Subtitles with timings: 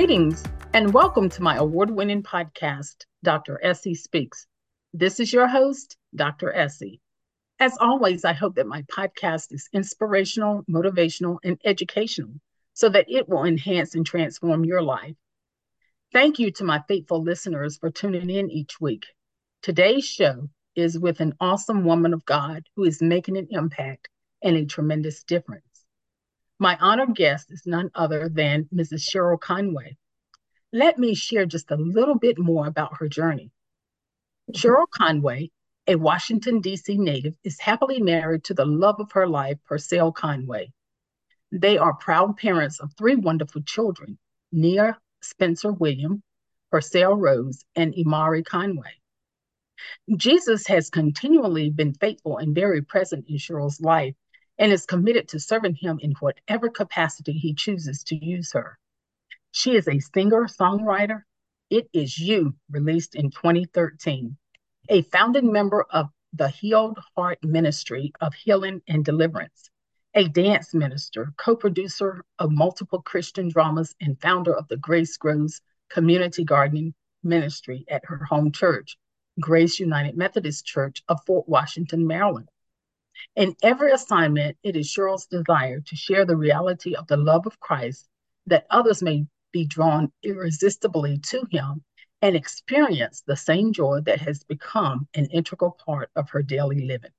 [0.00, 0.42] Greetings
[0.72, 3.60] and welcome to my award winning podcast, Dr.
[3.62, 4.46] Essie Speaks.
[4.94, 6.50] This is your host, Dr.
[6.54, 7.02] Essie.
[7.58, 12.32] As always, I hope that my podcast is inspirational, motivational, and educational
[12.72, 15.16] so that it will enhance and transform your life.
[16.14, 19.04] Thank you to my faithful listeners for tuning in each week.
[19.60, 24.08] Today's show is with an awesome woman of God who is making an impact
[24.42, 25.69] and a tremendous difference.
[26.62, 29.08] My honored guest is none other than Mrs.
[29.08, 29.96] Cheryl Conway.
[30.74, 33.50] Let me share just a little bit more about her journey.
[34.52, 35.52] Cheryl Conway,
[35.86, 36.98] a Washington, D.C.
[36.98, 40.70] native, is happily married to the love of her life, Purcell Conway.
[41.50, 44.18] They are proud parents of three wonderful children
[44.52, 46.22] Nia Spencer William,
[46.70, 49.00] Purcell Rose, and Imari Conway.
[50.14, 54.14] Jesus has continually been faithful and very present in Cheryl's life
[54.60, 58.78] and is committed to serving him in whatever capacity he chooses to use her.
[59.52, 61.22] She is a singer songwriter.
[61.70, 64.36] It Is You, released in 2013,
[64.90, 69.70] a founding member of the Healed Heart Ministry of Healing and Deliverance,
[70.12, 75.62] a dance minister, co producer of multiple Christian dramas, and founder of the Grace Grows
[75.88, 78.98] Community Gardening Ministry at her home church,
[79.40, 82.50] Grace United Methodist Church of Fort Washington, Maryland.
[83.36, 87.60] In every assignment, it is Cheryl's desire to share the reality of the love of
[87.60, 88.08] Christ
[88.46, 91.84] that others may be drawn irresistibly to him
[92.22, 97.12] and experience the same joy that has become an integral part of her daily living.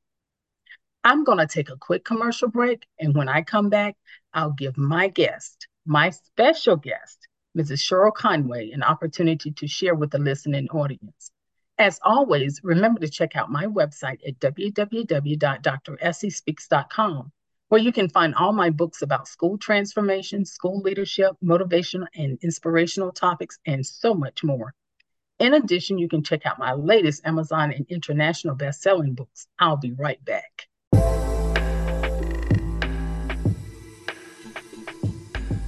[1.04, 3.96] I'm going to take a quick commercial break, and when I come back,
[4.34, 7.82] I'll give my guest, my special guest, Mrs.
[7.82, 11.32] Cheryl Conway, an opportunity to share with the listening audience.
[11.82, 17.32] As always, remember to check out my website at www.dressiespeaks.com,
[17.70, 23.12] where you can find all my books about school transformation, school leadership, motivational and inspirational
[23.12, 24.76] topics, and so much more.
[25.40, 29.48] In addition, you can check out my latest Amazon and international best-selling books.
[29.58, 30.68] I'll be right back.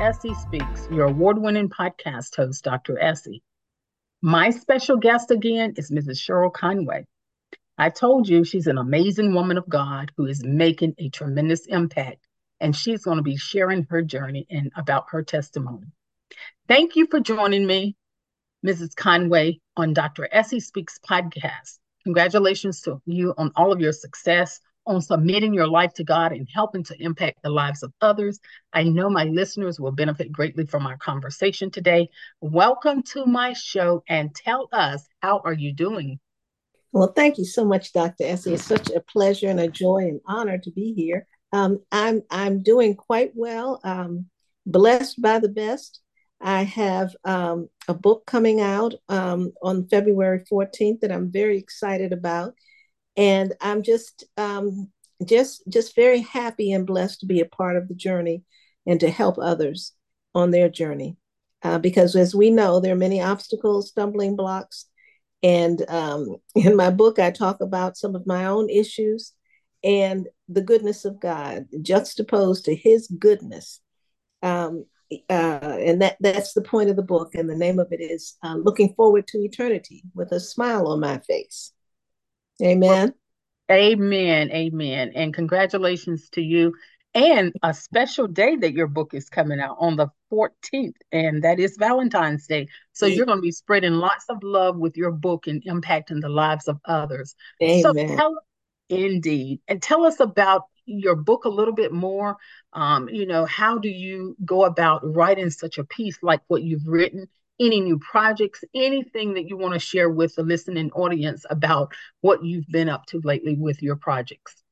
[0.00, 2.98] Essie Speaks, your award winning podcast host, Dr.
[2.98, 3.42] Essie.
[4.20, 6.18] My special guest again is Mrs.
[6.18, 7.06] Cheryl Conway.
[7.78, 12.26] I told you she's an amazing woman of God who is making a tremendous impact,
[12.60, 15.86] and she's going to be sharing her journey and about her testimony.
[16.68, 17.96] Thank you for joining me,
[18.64, 18.94] Mrs.
[18.94, 20.28] Conway, on Dr.
[20.30, 21.78] Essie Speaks podcast.
[22.04, 26.48] Congratulations to you on all of your success, on submitting your life to God and
[26.52, 28.40] helping to impact the lives of others.
[28.72, 32.08] I know my listeners will benefit greatly from our conversation today.
[32.40, 36.18] Welcome to my show and tell us how are you doing?
[36.92, 38.24] Well, thank you so much, Dr.
[38.24, 38.54] Essie.
[38.54, 41.26] It's such a pleasure and a joy and honor to be here.
[41.52, 43.80] Um, I'm I'm doing quite well.
[43.84, 44.26] Um,
[44.66, 46.00] blessed by the best.
[46.40, 52.12] I have um, a book coming out um, on February 14th that I'm very excited
[52.12, 52.54] about
[53.16, 54.88] and i'm just um,
[55.24, 58.42] just just very happy and blessed to be a part of the journey
[58.86, 59.92] and to help others
[60.34, 61.16] on their journey.
[61.62, 64.86] Uh, because as we know there are many obstacles stumbling blocks.
[65.42, 69.32] And um, in my book i talk about some of my own issues
[69.84, 73.80] and the goodness of god juxtaposed to his goodness.
[74.42, 74.86] Um,
[75.28, 77.34] uh, and that that's the point of the book.
[77.34, 81.00] And the name of it is uh, looking forward to eternity with a smile on
[81.00, 81.72] my face
[82.60, 83.14] Amen.
[83.70, 84.50] Amen.
[84.50, 85.12] Amen.
[85.14, 86.74] And congratulations to you.
[87.14, 91.60] And a special day that your book is coming out on the 14th, and that
[91.60, 92.68] is Valentine's Day.
[92.94, 96.30] So you're going to be spreading lots of love with your book and impacting the
[96.30, 97.34] lives of others.
[97.62, 97.82] Amen.
[97.82, 98.34] So tell,
[98.88, 99.60] indeed.
[99.68, 102.38] And tell us about your book a little bit more.
[102.72, 106.86] Um, you know, how do you go about writing such a piece like what you've
[106.86, 107.28] written
[107.62, 112.44] any new projects, anything that you want to share with the listening audience about what
[112.44, 114.62] you've been up to lately with your projects.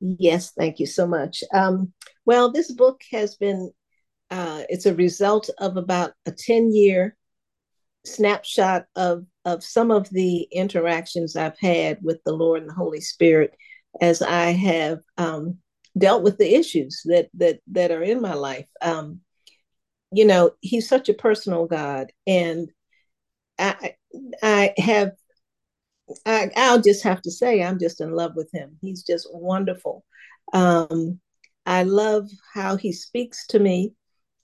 [0.00, 1.42] Yes, thank you so much.
[1.52, 1.92] Um,
[2.24, 3.72] well, this book has been,
[4.30, 7.16] uh, it's a result of about a 10 year
[8.04, 13.00] snapshot of, of some of the interactions I've had with the Lord and the Holy
[13.00, 13.56] Spirit
[14.00, 15.58] as I have um,
[15.96, 18.66] dealt with the issues that, that, that are in my life.
[18.82, 19.20] Um,
[20.14, 22.12] you know, he's such a personal God.
[22.26, 22.70] And
[23.58, 23.94] I,
[24.42, 25.12] I have
[26.26, 28.76] I, I'll just have to say, I'm just in love with him.
[28.80, 30.04] He's just wonderful.
[30.52, 31.20] Um,
[31.66, 33.94] I love how he speaks to me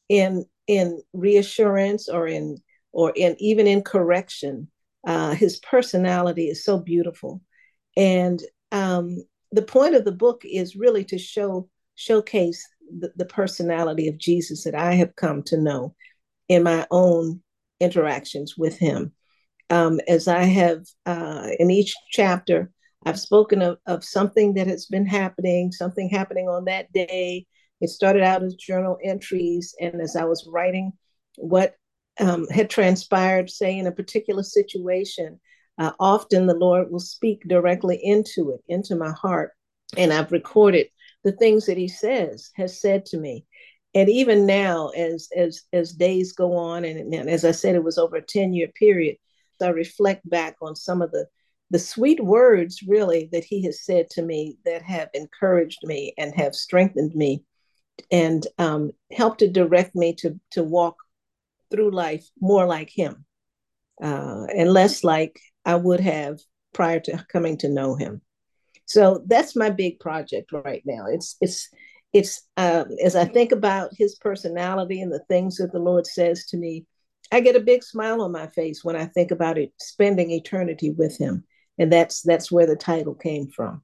[0.08, 2.58] in in reassurance or in
[2.92, 4.70] or in even in correction.
[5.06, 7.40] Uh, his personality is so beautiful,
[7.96, 9.22] and um,
[9.52, 12.66] the point of the book is really to show showcase
[12.98, 15.94] the, the personality of Jesus that I have come to know
[16.48, 17.42] in my own
[17.80, 19.12] interactions with him
[19.70, 22.70] um, as I have uh, in each chapter,
[23.06, 27.46] I've spoken of, of something that has been happening, something happening on that day.
[27.80, 30.92] It started out as journal entries, and as I was writing
[31.36, 31.76] what
[32.18, 35.40] um, had transpired, say, in a particular situation,
[35.78, 39.52] uh, often the Lord will speak directly into it, into my heart.
[39.96, 40.88] And I've recorded
[41.24, 43.46] the things that He says, has said to me.
[43.94, 47.84] And even now, as as as days go on, and, and as I said, it
[47.84, 49.16] was over a 10 year period,
[49.62, 51.26] I reflect back on some of the
[51.70, 56.34] the sweet words really that he has said to me that have encouraged me and
[56.34, 57.44] have strengthened me
[58.10, 60.96] and um, helped to direct me to to walk
[61.70, 63.24] through life more like him
[64.02, 66.40] uh, and less like I would have
[66.72, 68.22] prior to coming to know him.
[68.90, 71.06] So that's my big project right now.
[71.06, 71.68] It's it's
[72.12, 76.46] it's um, as I think about his personality and the things that the Lord says
[76.46, 76.86] to me
[77.32, 80.90] I get a big smile on my face when I think about it, spending eternity
[80.90, 81.44] with him.
[81.78, 83.82] And that's that's where the title came from.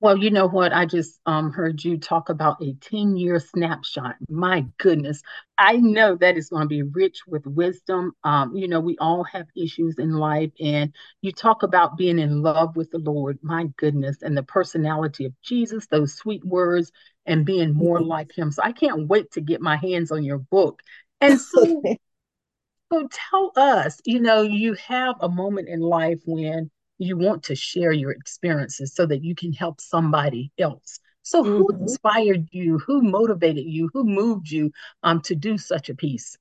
[0.00, 0.72] Well, you know what?
[0.72, 4.14] I just um, heard you talk about a 10 year snapshot.
[4.28, 5.22] My goodness.
[5.58, 8.12] I know that is going to be rich with wisdom.
[8.22, 12.42] Um, you know, we all have issues in life, and you talk about being in
[12.42, 13.40] love with the Lord.
[13.42, 14.22] My goodness.
[14.22, 16.92] And the personality of Jesus, those sweet words,
[17.26, 18.52] and being more like Him.
[18.52, 20.80] So I can't wait to get my hands on your book.
[21.20, 21.82] And so,
[22.92, 27.54] so tell us, you know, you have a moment in life when you want to
[27.54, 31.00] share your experiences so that you can help somebody else.
[31.22, 31.56] So, mm-hmm.
[31.56, 32.78] who inspired you?
[32.78, 33.90] Who motivated you?
[33.92, 34.72] Who moved you
[35.02, 36.36] um, to do such a piece?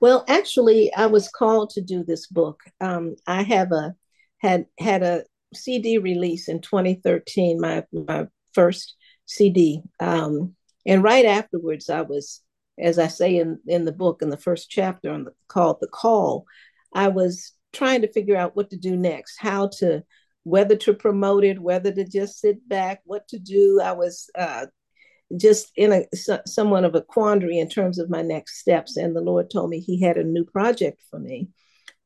[0.00, 2.60] Well, actually, I was called to do this book.
[2.80, 3.94] Um, I have a
[4.38, 5.24] had had a
[5.54, 8.96] CD release in 2013, my my first
[9.26, 10.54] CD, um,
[10.86, 12.40] and right afterwards, I was
[12.78, 15.88] as I say in, in the book in the first chapter on the called the
[15.88, 16.46] call,
[16.92, 20.02] I was trying to figure out what to do next, how to
[20.44, 23.80] whether to promote it, whether to just sit back, what to do.
[23.82, 24.66] I was uh,
[25.36, 26.04] just in a
[26.46, 29.80] somewhat of a quandary in terms of my next steps, and the Lord told me
[29.80, 31.48] He had a new project for me,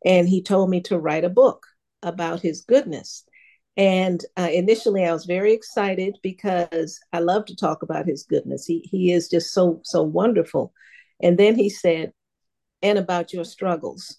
[0.04, 1.66] and He told me to write a book
[2.02, 3.24] about His goodness.
[3.76, 8.66] And uh, initially, I was very excited because I love to talk about his goodness.
[8.66, 10.72] He, he is just so, so wonderful.
[11.22, 12.12] And then he said,
[12.82, 14.18] and about your struggles.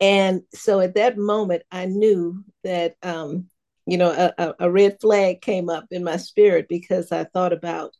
[0.00, 3.48] And so at that moment, I knew that, um,
[3.86, 7.92] you know, a, a, red flag came up in my spirit because I thought about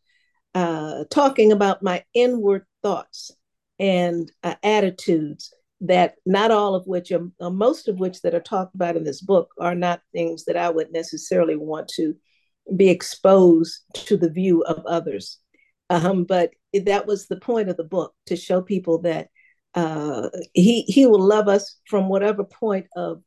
[0.55, 3.33] uh, talking about my inward thoughts
[3.79, 5.53] and uh, attitudes
[5.83, 9.05] that not all of which are uh, most of which that are talked about in
[9.05, 12.15] this book are not things that I would necessarily want to
[12.77, 15.39] be exposed to the view of others.
[15.89, 16.51] Um, but
[16.85, 19.29] that was the point of the book to show people that
[19.75, 23.23] uh, he he will love us from whatever point of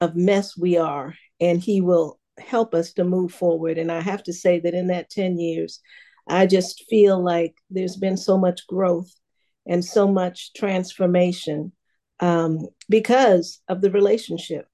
[0.00, 3.78] of mess we are, and he will help us to move forward.
[3.78, 5.80] And I have to say that in that ten years,
[6.28, 9.10] I just feel like there's been so much growth
[9.66, 11.72] and so much transformation
[12.20, 14.66] um, because of the relationship.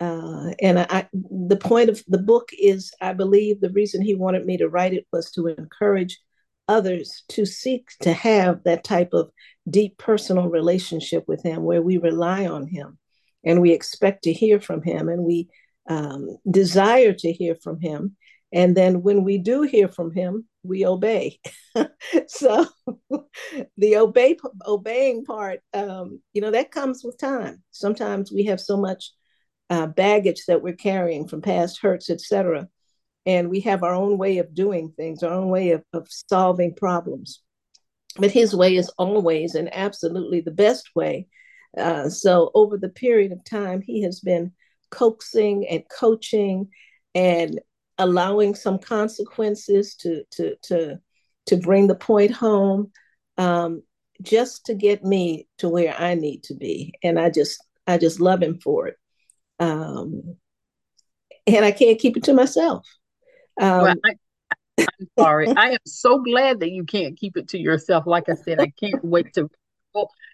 [0.00, 4.46] Uh, and I, the point of the book is, I believe the reason he wanted
[4.46, 6.20] me to write it was to encourage
[6.68, 9.30] others to seek to have that type of
[9.68, 12.98] deep personal relationship with him where we rely on him
[13.44, 15.48] and we expect to hear from him and we
[15.88, 18.16] um, desire to hear from him.
[18.52, 21.40] And then when we do hear from him, we obey.
[22.28, 22.66] so
[23.76, 27.62] the obey obeying part, um, you know, that comes with time.
[27.70, 29.12] Sometimes we have so much
[29.70, 32.68] uh, baggage that we're carrying from past hurts, etc.,
[33.28, 36.74] and we have our own way of doing things, our own way of, of solving
[36.74, 37.42] problems.
[38.18, 41.28] but his way is always and absolutely the best way.
[41.78, 44.52] Uh, so over the period of time, he has been
[44.90, 46.68] coaxing and coaching
[47.14, 47.60] and
[47.98, 50.98] allowing some consequences to to to
[51.46, 52.92] to bring the point home
[53.38, 53.82] um,
[54.22, 56.94] just to get me to where I need to be.
[57.02, 58.96] And I just I just love him for it.
[59.60, 60.36] Um,
[61.46, 62.86] and I can't keep it to myself.
[63.60, 64.14] Um, well, I,
[64.78, 65.48] I'm sorry.
[65.48, 68.06] I am so glad that you can't keep it to yourself.
[68.06, 69.50] Like I said, I can't wait to.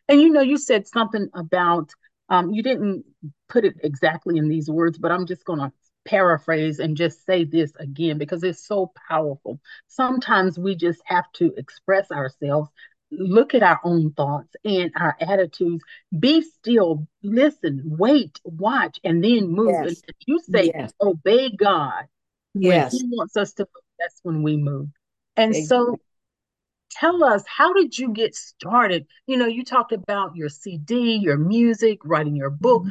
[0.09, 1.91] And you know, you said something about
[2.29, 3.05] um, you didn't
[3.49, 5.73] put it exactly in these words, but I'm just going to
[6.05, 9.61] paraphrase and just say this again because it's so powerful.
[9.89, 12.71] Sometimes we just have to express ourselves,
[13.11, 15.83] look at our own thoughts and our attitudes,
[16.19, 19.71] be still, listen, wait, watch, and then move.
[19.71, 20.03] Yes.
[20.07, 20.93] And you say, yes.
[21.01, 22.05] obey God.
[22.55, 22.93] Yes.
[22.93, 24.89] When He wants us to move, that's when we move.
[25.37, 25.67] And exactly.
[25.67, 25.97] so
[26.91, 31.37] tell us how did you get started you know you talked about your cd your
[31.37, 32.91] music writing your book mm-hmm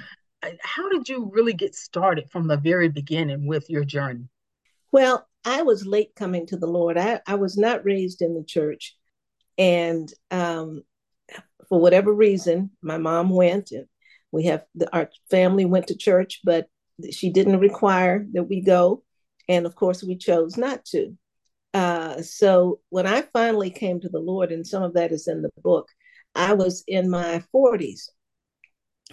[0.61, 4.27] how did you really get started from the very beginning with your journey?
[4.91, 6.97] Well, I was late coming to the Lord.
[6.97, 8.95] I, I was not raised in the church.
[9.57, 10.83] And um,
[11.69, 13.87] for whatever reason, my mom went and
[14.31, 16.67] we have the, our family went to church, but
[17.11, 19.03] she didn't require that we go.
[19.49, 21.17] And of course, we chose not to.
[21.73, 25.41] Uh, so when I finally came to the Lord, and some of that is in
[25.41, 25.89] the book,
[26.35, 28.09] I was in my 40s.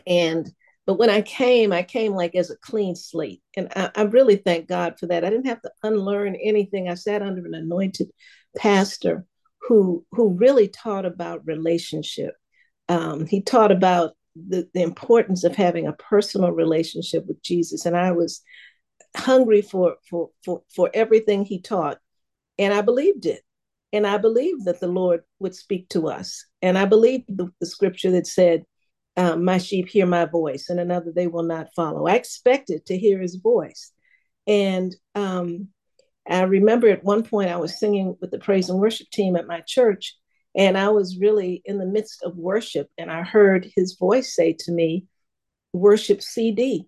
[0.07, 0.51] And
[0.87, 3.43] but when I came, I came like as a clean slate.
[3.57, 5.25] And I, I, really thank God for that.
[5.25, 6.89] I didn't have to unlearn anything.
[6.89, 8.11] I sat under an anointed
[8.57, 9.25] pastor
[9.61, 12.35] who, who really taught about relationship.
[12.89, 17.87] Um, he taught about the, the importance of having a personal relationship with Jesus.
[17.87, 18.43] And I was
[19.17, 21.99] hungry for, for, for, for everything he taught.
[22.59, 23.43] And I believed it.
[23.93, 26.45] And I believed that the Lord would speak to us.
[26.63, 28.65] And I believed the, the scripture that said,
[29.17, 32.99] um, my sheep hear my voice and another they will not follow i expected to
[32.99, 33.93] hear his voice
[34.47, 35.69] and um,
[36.29, 39.47] i remember at one point i was singing with the praise and worship team at
[39.47, 40.17] my church
[40.57, 44.55] and i was really in the midst of worship and i heard his voice say
[44.59, 45.05] to me
[45.73, 46.87] worship cd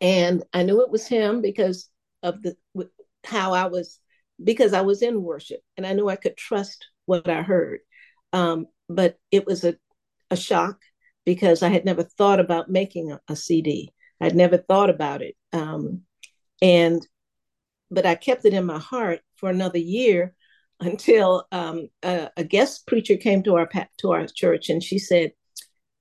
[0.00, 1.88] and i knew it was him because
[2.22, 2.56] of the
[3.24, 4.00] how i was
[4.42, 7.80] because i was in worship and i knew i could trust what i heard
[8.32, 9.76] um, but it was a,
[10.30, 10.80] a shock
[11.24, 13.92] because I had never thought about making a, a CD.
[14.20, 15.36] I'd never thought about it.
[15.52, 16.02] Um,
[16.62, 17.06] and,
[17.90, 20.34] but I kept it in my heart for another year
[20.80, 23.68] until um, a, a, guest preacher came to our
[23.98, 25.32] to our church, and she said,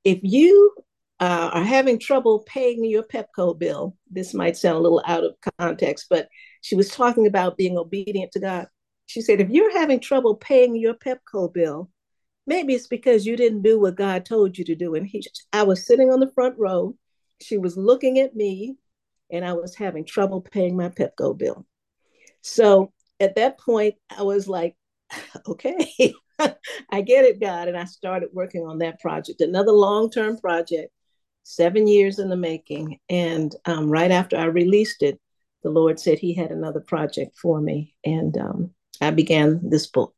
[0.06, 0.74] "If you
[1.20, 5.36] uh, are having trouble paying your Pepco bill, this might sound a little out of
[5.60, 6.30] context, but
[6.62, 8.68] she was talking about being obedient to God.
[9.06, 11.90] She said, if you're having trouble paying your Pepco bill,
[12.48, 14.96] maybe it's because you didn't do what God told you to do.
[14.96, 16.96] And he, I was sitting on the front row.
[17.42, 18.78] She was looking at me,
[19.32, 21.66] and I was having trouble paying my Pepco bill.
[22.42, 24.76] So at that point, I was like,
[25.48, 26.14] okay,
[26.90, 27.68] I get it, God.
[27.68, 30.92] And I started working on that project, another long term project,
[31.44, 33.00] seven years in the making.
[33.10, 35.20] And um, right after I released it,
[35.64, 37.96] the Lord said He had another project for me.
[38.06, 40.14] And um, I began this book.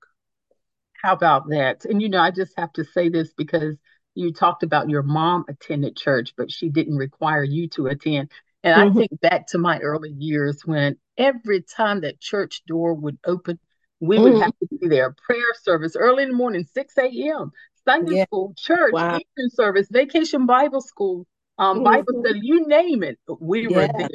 [1.01, 1.85] How about that?
[1.85, 3.75] And you know, I just have to say this because
[4.13, 8.31] you talked about your mom attended church, but she didn't require you to attend.
[8.63, 8.97] And mm-hmm.
[8.97, 13.59] I think back to my early years when every time that church door would open,
[13.99, 14.23] we mm-hmm.
[14.23, 15.15] would have to be there.
[15.25, 17.51] Prayer service early in the morning, 6 a.m.,
[17.87, 18.23] Sunday yeah.
[18.25, 19.17] school, church, wow.
[19.17, 21.25] Eastern service, vacation Bible school,
[21.57, 21.83] um, mm-hmm.
[21.85, 23.75] Bible study, you name it, we yeah.
[23.75, 24.09] were there.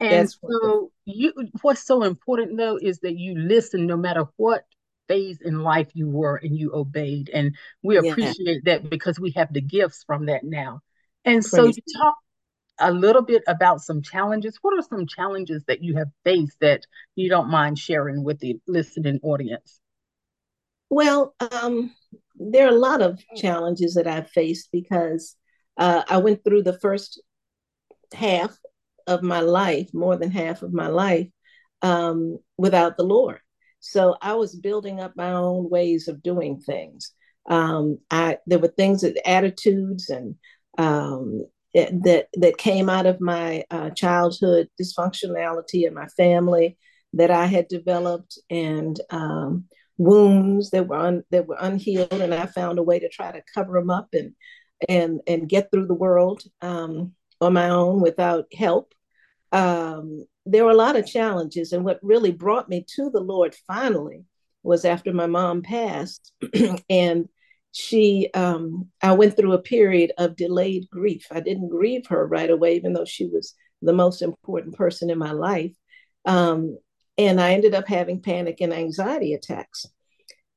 [0.00, 4.64] And That's so you what's so important though is that you listen no matter what
[5.08, 7.28] phase in life you were and you obeyed.
[7.34, 8.78] And we appreciate yeah.
[8.78, 10.80] that because we have the gifts from that now.
[11.24, 12.14] And so you talk
[12.78, 14.58] a little bit about some challenges.
[14.62, 18.58] What are some challenges that you have faced that you don't mind sharing with the
[18.66, 19.80] listening audience?
[20.88, 21.92] Well, um,
[22.40, 25.36] there are a lot of challenges that I've faced because
[25.76, 27.22] uh, I went through the first
[28.14, 28.56] half
[29.06, 31.28] of my life, more than half of my life,
[31.82, 33.40] um, without the Lord.
[33.80, 37.12] So I was building up my own ways of doing things.
[37.48, 40.36] Um, I there were things that attitudes and
[40.78, 46.76] um, that that came out of my uh, childhood dysfunctionality in my family
[47.14, 49.64] that I had developed and um,
[50.00, 53.42] wounds that were un, that were unhealed, and I found a way to try to
[53.54, 54.32] cover them up and
[54.88, 58.94] and and get through the world um, on my own without help.
[59.52, 61.72] Um, there were a lot of challenges.
[61.72, 64.24] And what really brought me to the Lord finally
[64.62, 66.32] was after my mom passed,
[66.90, 67.28] and
[67.72, 71.26] she um, I went through a period of delayed grief.
[71.30, 75.18] I didn't grieve her right away, even though she was the most important person in
[75.18, 75.74] my life.
[76.24, 76.78] Um,
[77.20, 79.84] and I ended up having panic and anxiety attacks.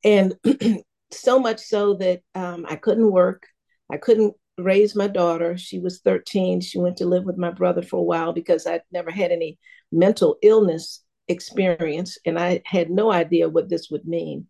[0.05, 0.34] And
[1.12, 3.46] so much so that um, I couldn't work.
[3.91, 5.58] I couldn't raise my daughter.
[5.58, 6.62] She was 13.
[6.62, 9.60] She went to live with my brother for a while because I'd never had any
[9.91, 14.48] mental illness experience and I had no idea what this would mean.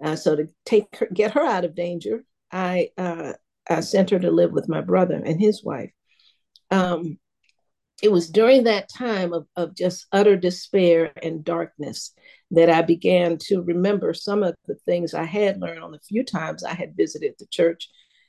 [0.00, 3.32] Uh, so to take her, get her out of danger, I, uh,
[3.68, 5.90] I sent her to live with my brother and his wife.
[6.70, 7.18] Um,
[8.02, 12.12] it was during that time of, of just utter despair and darkness
[12.50, 16.24] that I began to remember some of the things I had learned on the few
[16.24, 17.88] times I had visited the church.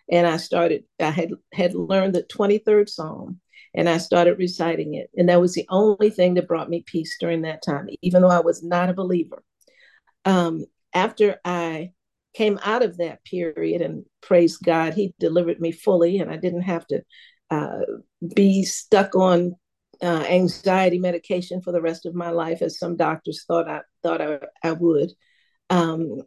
[0.09, 3.41] And I started, I had had learned the 23rd Psalm
[3.75, 5.09] and I started reciting it.
[5.17, 8.29] And that was the only thing that brought me peace during that time, even though
[8.29, 9.43] I was not a believer.
[10.25, 11.91] Um, after I
[12.33, 16.61] came out of that period and praise God, He delivered me fully, and I didn't
[16.61, 17.03] have to
[17.49, 17.79] uh,
[18.35, 19.55] be stuck on
[20.01, 24.21] uh, anxiety medication for the rest of my life, as some doctors thought I thought
[24.21, 25.11] I, I would.
[25.69, 26.21] Um,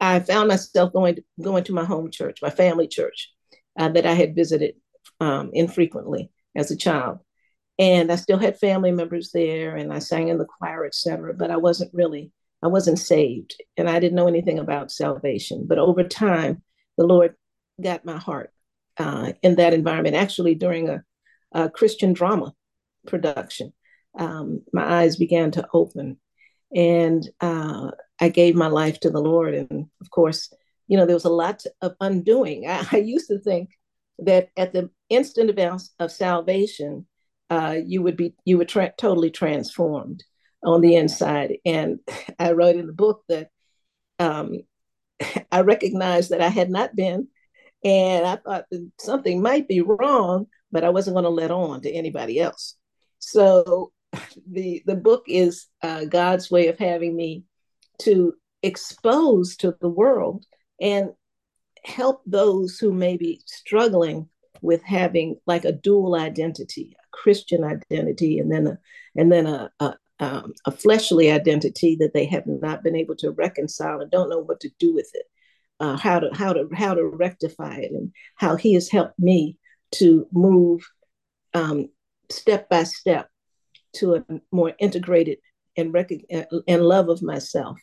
[0.00, 3.30] I found myself going to, going to my home church, my family church,
[3.78, 4.74] uh, that I had visited
[5.20, 7.18] um, infrequently as a child,
[7.78, 11.34] and I still had family members there, and I sang in the choir, etc.
[11.34, 12.32] But I wasn't really,
[12.62, 15.66] I wasn't saved, and I didn't know anything about salvation.
[15.66, 16.62] But over time,
[16.98, 17.34] the Lord
[17.80, 18.51] got my heart
[18.98, 20.16] uh, in that environment.
[20.16, 21.02] Actually, during a,
[21.52, 22.54] a Christian drama
[23.06, 23.72] production,
[24.18, 26.18] um, my eyes began to open,
[26.74, 29.54] and uh, I gave my life to the Lord.
[29.54, 30.52] And of course,
[30.88, 32.66] you know, there was a lot of undoing.
[32.68, 33.70] I, I used to think
[34.18, 37.06] that at the instant of, of salvation,
[37.50, 40.24] uh, you would be you were tra- totally transformed
[40.64, 41.54] on the inside.
[41.64, 42.00] And
[42.38, 43.50] I wrote in the book that
[44.18, 44.60] um,
[45.52, 47.28] I recognized that I had not been
[47.84, 48.66] and I thought
[48.98, 52.76] something might be wrong, but I wasn't going to let on to anybody else.
[53.18, 53.92] So
[54.50, 57.44] the the book is uh, God's way of having me
[58.02, 60.44] to expose to the world
[60.80, 61.10] and
[61.84, 64.28] help those who may be struggling
[64.60, 68.78] with having like a dual identity, a Christian identity, and then a
[69.16, 73.32] and then a, a um, a fleshly identity that they have not been able to
[73.32, 75.26] reconcile and don't know what to do with it
[75.82, 79.58] uh, how to how to how to rectify it and how he has helped me
[79.90, 80.80] to move
[81.54, 81.88] um,
[82.30, 83.28] step by step
[83.94, 85.38] to a more integrated
[85.76, 86.10] and rec-
[86.68, 87.78] and love of myself.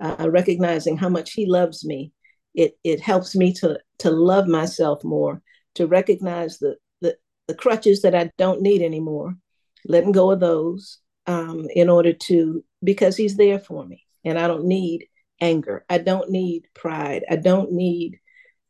[0.00, 2.12] Uh, recognizing how much he loves me
[2.54, 5.42] it it helps me to to love myself more
[5.74, 7.16] to recognize the the,
[7.48, 9.36] the crutches that i don't need anymore
[9.86, 14.46] letting go of those um, in order to because he's there for me and i
[14.46, 15.06] don't need
[15.42, 15.84] anger.
[15.90, 17.24] I don't need pride.
[17.28, 18.18] I don't need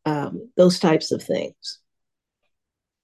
[0.05, 1.79] um, those types of things.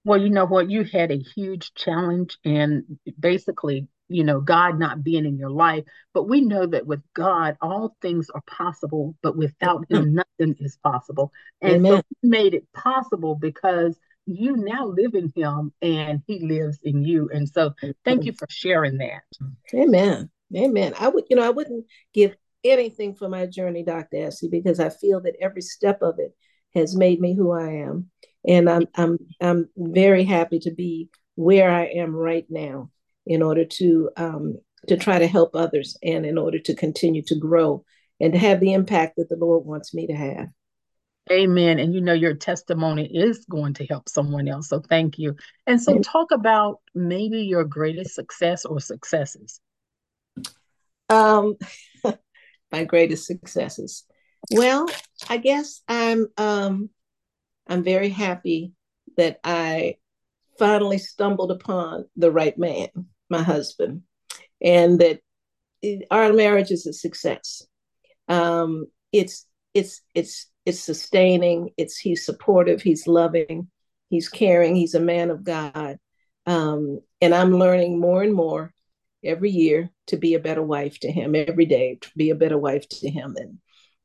[0.05, 0.71] Well, you know what?
[0.71, 5.85] You had a huge challenge, and basically, you know, God not being in your life.
[6.15, 10.79] But we know that with God, all things are possible, but without Him, nothing is
[10.83, 11.31] possible.
[11.61, 11.93] And Amen.
[11.99, 17.05] so He made it possible because you now live in Him and He lives in
[17.05, 17.29] you.
[17.33, 19.25] And so, thank you for sharing that.
[19.75, 20.31] Amen.
[20.57, 20.95] Amen.
[20.99, 24.27] I would, you know, I wouldn't give anything for my journey, Dr.
[24.27, 26.35] Essie, because I feel that every step of it
[26.75, 28.11] has made me who I am.
[28.47, 32.91] And I'm I'm I'm very happy to be where I am right now
[33.27, 37.35] in order to um, to try to help others and in order to continue to
[37.35, 37.85] grow
[38.21, 40.49] and to have the impact that the Lord wants me to have.
[41.31, 41.79] Amen.
[41.79, 44.69] And you know, your testimony is going to help someone else.
[44.69, 45.37] So thank you.
[45.67, 49.61] And so, talk about maybe your greatest success or successes.
[51.11, 51.57] Um,
[52.71, 54.05] my greatest successes?
[54.53, 54.89] Well,
[55.29, 56.91] I guess I'm um,
[57.67, 58.73] I'm very happy
[59.17, 59.97] that I
[60.59, 62.89] finally stumbled upon the right man,
[63.29, 64.03] my husband,
[64.63, 65.21] and that
[66.11, 67.63] our marriage is a success.
[68.29, 71.71] Um, it's it's it's it's sustaining.
[71.77, 72.83] It's he's supportive.
[72.83, 73.71] He's loving.
[74.11, 74.75] He's caring.
[74.75, 75.99] He's a man of God,
[76.47, 78.73] um, and I'm learning more and more
[79.25, 82.59] every year to be a better wife to him every day to be a better
[82.59, 83.37] wife to him.
[83.37, 83.59] And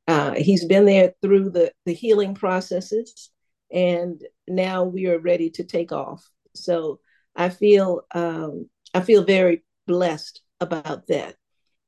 [0.06, 3.30] uh, he's been there through the the healing processes
[3.72, 6.28] and now we are ready to take off.
[6.54, 7.00] So
[7.36, 11.36] i feel um, i feel very blessed about that.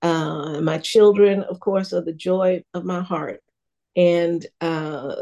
[0.02, 3.40] Uh, my children of course are the joy of my heart.
[3.96, 5.14] And uh,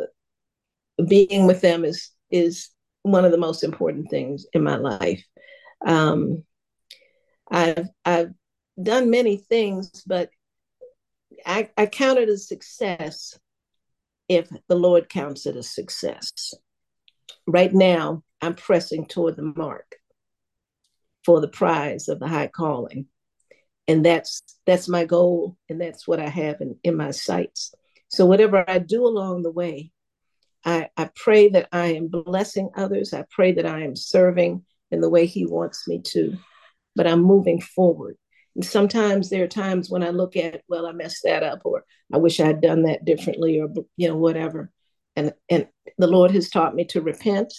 [1.08, 2.70] being with them is is
[3.02, 5.24] one of the most important things in my life.
[5.86, 6.44] Um,
[7.54, 8.34] I've I've
[8.82, 10.30] done many things, but
[11.46, 13.38] I, I count it a success
[14.28, 16.54] if the Lord counts it a success.
[17.46, 19.94] Right now, I'm pressing toward the mark
[21.24, 23.06] for the prize of the high calling.
[23.86, 27.72] And that's that's my goal, and that's what I have in, in my sights.
[28.08, 29.92] So whatever I do along the way,
[30.64, 33.12] I, I pray that I am blessing others.
[33.12, 36.36] I pray that I am serving in the way He wants me to,
[36.94, 38.16] but I'm moving forward.
[38.54, 41.84] And sometimes there are times when I look at, well, I messed that up, or
[42.12, 44.70] I wish I had done that differently, or you know, whatever.
[45.16, 45.66] And and
[45.98, 47.52] the Lord has taught me to repent,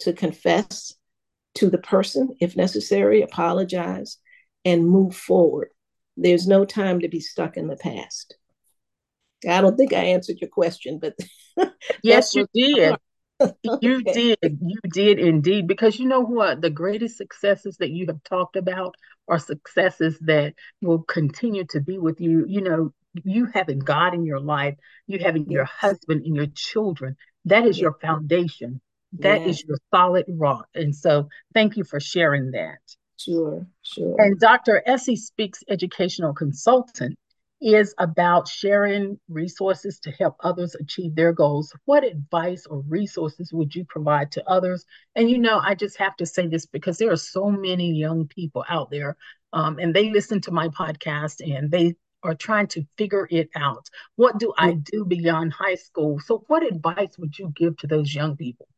[0.00, 0.94] to confess
[1.54, 4.18] to the person if necessary, apologize,
[4.64, 5.68] and move forward.
[6.16, 8.36] There's no time to be stuck in the past.
[9.48, 11.16] I don't think I answered your question, but
[12.02, 12.96] yes, you did.
[13.80, 14.38] You did.
[14.42, 15.66] You did indeed.
[15.66, 16.60] Because you know what?
[16.60, 18.94] The greatest successes that you have talked about
[19.28, 22.44] are successes that will continue to be with you.
[22.48, 22.92] You know,
[23.24, 24.74] you having God in your life,
[25.06, 25.50] you having yes.
[25.50, 27.16] your husband and your children.
[27.44, 27.82] That is yes.
[27.82, 28.80] your foundation.
[29.18, 29.50] That yes.
[29.50, 30.68] is your solid rock.
[30.74, 32.78] And so thank you for sharing that.
[33.18, 34.16] Sure, sure.
[34.18, 34.82] And Dr.
[34.86, 37.18] Essie Speaks Educational Consultant
[37.62, 41.72] is about sharing resources to help others achieve their goals.
[41.84, 44.84] What advice or resources would you provide to others?
[45.14, 48.26] And you know, I just have to say this because there are so many young
[48.26, 49.16] people out there,
[49.52, 51.94] um, and they listen to my podcast and they
[52.24, 53.88] are trying to figure it out.
[54.16, 56.20] What do I do beyond high school?
[56.20, 58.68] So, what advice would you give to those young people?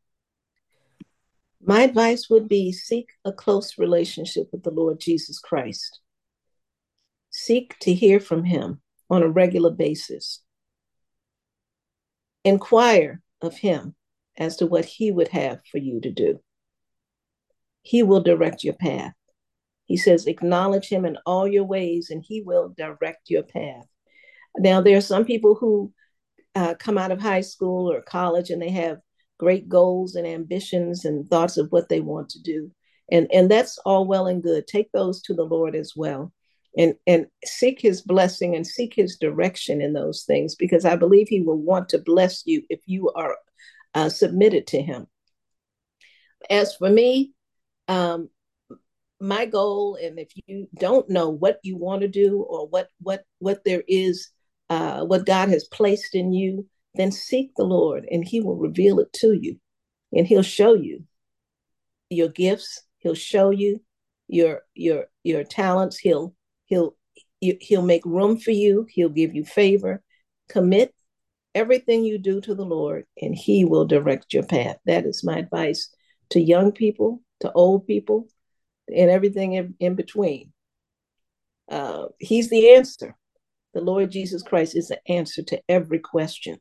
[1.67, 6.01] My advice would be seek a close relationship with the Lord Jesus Christ.
[7.37, 10.41] Seek to hear from him on a regular basis.
[12.45, 13.97] Inquire of him
[14.39, 16.41] as to what he would have for you to do.
[17.83, 19.15] He will direct your path.
[19.85, 23.85] He says, acknowledge him in all your ways, and he will direct your path.
[24.57, 25.93] Now, there are some people who
[26.55, 28.99] uh, come out of high school or college and they have
[29.39, 32.71] great goals and ambitions and thoughts of what they want to do.
[33.11, 34.69] And, and that's all well and good.
[34.69, 36.33] Take those to the Lord as well
[36.77, 41.29] and, and seek his blessing and seek his direction in those things because I believe
[41.29, 43.37] he will want to bless you if you are
[43.95, 45.07] uh, submitted to him.
[46.51, 47.33] As for me,
[47.89, 48.29] um,
[49.21, 53.25] my goal, and if you don't know what you want to do or what what
[53.39, 54.29] what there is,
[54.69, 58.99] uh, what God has placed in you, then seek the Lord and he will reveal
[59.01, 59.59] it to you
[60.13, 61.05] and he'll show you
[62.11, 62.83] your gifts.
[62.99, 63.81] He'll show you
[64.29, 65.97] your your your talents.
[65.99, 66.35] He'll
[66.75, 66.97] he'll
[67.61, 68.87] he'll make room for you.
[68.89, 70.03] He'll give you favor.
[70.49, 70.95] Commit
[71.55, 74.77] everything you do to the Lord and he will direct your path.
[74.87, 75.95] That is my advice
[76.31, 78.27] to young people, to old people,
[78.89, 80.53] and everything in, in between.
[81.71, 83.17] Uh, he's the answer.
[83.73, 86.59] The Lord Jesus Christ is the answer to every question.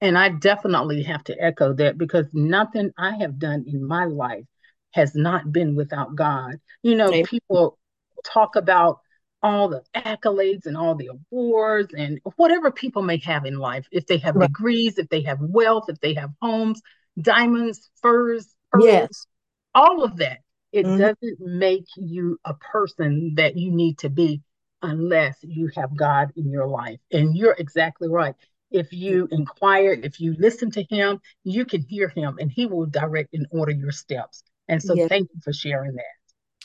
[0.00, 4.44] And I definitely have to echo that because nothing I have done in my life
[4.92, 6.56] has not been without God.
[6.82, 7.24] You know, Amen.
[7.24, 7.78] people
[8.24, 9.00] talk about
[9.42, 13.86] all the accolades and all the awards and whatever people may have in life.
[13.90, 14.48] If they have right.
[14.48, 16.80] degrees, if they have wealth, if they have homes,
[17.20, 19.26] diamonds, furs, pearls, yes,
[19.74, 20.38] all of that.
[20.72, 20.98] It mm-hmm.
[20.98, 24.42] doesn't make you a person that you need to be
[24.82, 27.00] unless you have God in your life.
[27.10, 28.34] And you're exactly right
[28.70, 32.86] if you inquire, if you listen to him, you can hear him and he will
[32.86, 34.42] direct and order your steps.
[34.68, 35.08] And so yes.
[35.08, 36.04] thank you for sharing that.